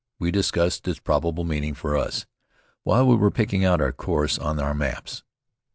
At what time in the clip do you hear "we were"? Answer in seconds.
3.05-3.29